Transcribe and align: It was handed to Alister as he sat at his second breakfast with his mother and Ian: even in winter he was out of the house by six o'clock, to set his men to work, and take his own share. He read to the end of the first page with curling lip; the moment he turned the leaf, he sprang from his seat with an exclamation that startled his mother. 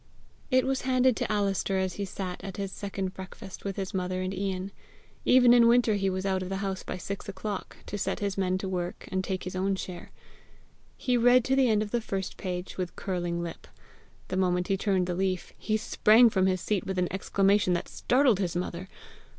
It 0.49 0.65
was 0.65 0.81
handed 0.81 1.15
to 1.17 1.31
Alister 1.31 1.77
as 1.77 1.93
he 1.93 2.05
sat 2.05 2.43
at 2.43 2.57
his 2.57 2.71
second 2.71 3.13
breakfast 3.13 3.63
with 3.63 3.75
his 3.75 3.93
mother 3.93 4.19
and 4.19 4.33
Ian: 4.33 4.71
even 5.25 5.53
in 5.53 5.67
winter 5.67 5.93
he 5.93 6.09
was 6.09 6.25
out 6.25 6.41
of 6.41 6.49
the 6.49 6.55
house 6.55 6.81
by 6.81 6.97
six 6.97 7.29
o'clock, 7.29 7.77
to 7.85 7.99
set 7.99 8.19
his 8.19 8.35
men 8.35 8.57
to 8.57 8.67
work, 8.67 9.07
and 9.11 9.23
take 9.23 9.43
his 9.43 9.55
own 9.55 9.75
share. 9.75 10.09
He 10.97 11.17
read 11.17 11.43
to 11.45 11.55
the 11.55 11.69
end 11.69 11.83
of 11.83 11.91
the 11.91 12.01
first 12.01 12.35
page 12.37 12.77
with 12.79 12.95
curling 12.95 13.43
lip; 13.43 13.67
the 14.29 14.37
moment 14.37 14.69
he 14.69 14.75
turned 14.75 15.05
the 15.05 15.13
leaf, 15.13 15.53
he 15.55 15.77
sprang 15.77 16.31
from 16.31 16.47
his 16.47 16.61
seat 16.61 16.83
with 16.83 16.97
an 16.97 17.07
exclamation 17.13 17.73
that 17.73 17.87
startled 17.87 18.39
his 18.39 18.55
mother. 18.55 18.87